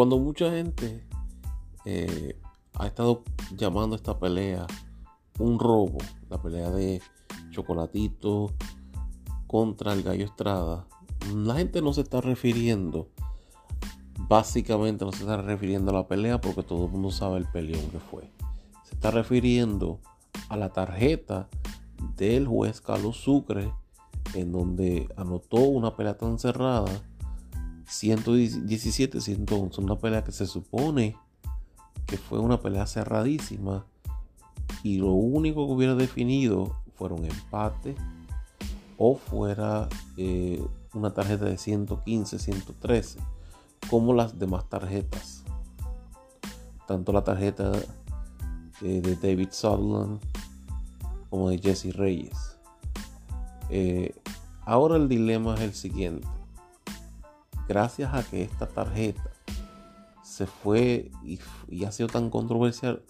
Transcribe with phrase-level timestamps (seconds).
[0.00, 1.06] Cuando mucha gente
[1.84, 2.40] eh,
[2.72, 3.22] ha estado
[3.54, 4.66] llamando esta pelea
[5.38, 5.98] un robo,
[6.30, 7.02] la pelea de
[7.50, 8.50] Chocolatito
[9.46, 10.86] contra el Gallo Estrada,
[11.34, 13.10] la gente no se está refiriendo,
[14.20, 17.90] básicamente no se está refiriendo a la pelea porque todo el mundo sabe el peleón
[17.90, 18.32] que fue.
[18.84, 20.00] Se está refiriendo
[20.48, 21.50] a la tarjeta
[22.16, 23.70] del juez Carlos Sucre
[24.32, 26.90] en donde anotó una pelea tan cerrada
[27.90, 31.16] 117-111, una pelea que se supone
[32.06, 33.84] que fue una pelea cerradísima
[34.82, 37.94] y lo único que hubiera definido fueron empate
[38.96, 40.62] o fuera eh,
[40.92, 43.18] una tarjeta de 115, 113,
[43.88, 45.44] como las demás tarjetas.
[46.86, 47.72] Tanto la tarjeta
[48.82, 50.20] eh, de David Sutherland
[51.30, 52.58] como de Jesse Reyes.
[53.70, 54.14] Eh,
[54.66, 56.26] ahora el dilema es el siguiente.
[57.70, 59.30] Gracias a que esta tarjeta
[60.24, 63.04] se fue y, ha sido tan controversial,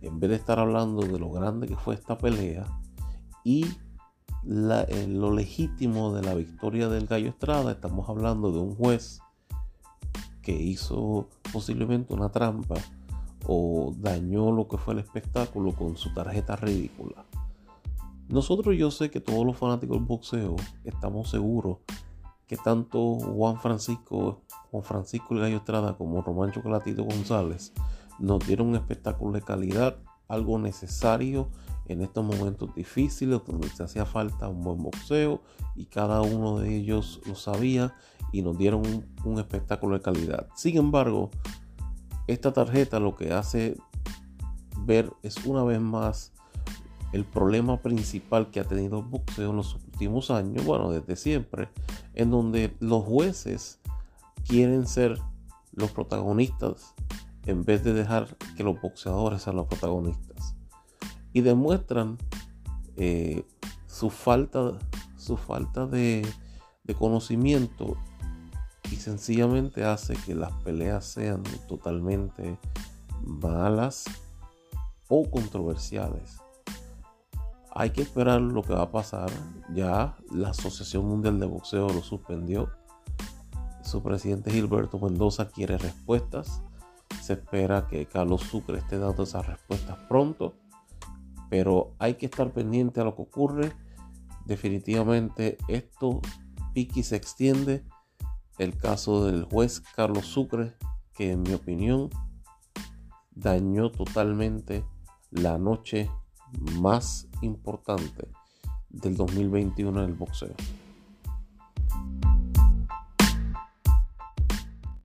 [0.00, 2.66] en vez de estar hablando de lo grande que fue esta pelea
[3.44, 9.20] y eh, lo legítimo de la victoria del Gallo Estrada, estamos hablando de un juez
[10.42, 12.74] que hizo posiblemente una trampa
[13.46, 17.24] o dañó lo que fue el espectáculo con su tarjeta ridícula.
[18.28, 21.78] Nosotros yo sé que todos los fanáticos del boxeo estamos seguros
[22.52, 27.72] que tanto Juan Francisco, Juan Francisco el Gallo Estrada como Román Chocolatito González
[28.18, 29.96] nos dieron un espectáculo de calidad,
[30.28, 31.48] algo necesario
[31.86, 35.40] en estos momentos difíciles donde se hacía falta un buen boxeo
[35.74, 37.94] y cada uno de ellos lo sabía
[38.32, 40.48] y nos dieron un, un espectáculo de calidad.
[40.54, 41.30] Sin embargo,
[42.26, 43.78] esta tarjeta lo que hace
[44.84, 46.34] ver es una vez más
[47.14, 51.70] el problema principal que ha tenido el boxeo en los últimos años, bueno, desde siempre,
[52.14, 53.80] en donde los jueces
[54.46, 55.18] quieren ser
[55.72, 56.94] los protagonistas
[57.46, 60.54] en vez de dejar que los boxeadores sean los protagonistas.
[61.32, 62.18] Y demuestran
[62.96, 63.44] eh,
[63.86, 64.78] su falta,
[65.16, 66.26] su falta de,
[66.84, 67.96] de conocimiento
[68.90, 72.58] y sencillamente hace que las peleas sean totalmente
[73.24, 74.04] malas
[75.08, 76.36] o controversiales.
[77.74, 79.30] Hay que esperar lo que va a pasar.
[79.72, 82.70] Ya la Asociación Mundial de Boxeo lo suspendió.
[83.82, 86.62] Su presidente Gilberto Mendoza quiere respuestas.
[87.22, 90.54] Se espera que Carlos Sucre esté dando esas respuestas pronto.
[91.48, 93.72] Pero hay que estar pendiente a lo que ocurre.
[94.44, 96.20] Definitivamente esto
[96.74, 97.86] piqui se extiende.
[98.58, 100.74] El caso del juez Carlos Sucre,
[101.14, 102.10] que en mi opinión
[103.30, 104.84] dañó totalmente
[105.30, 106.10] la noche
[106.80, 108.28] más importante
[108.90, 110.54] del 2021 en el boxeo.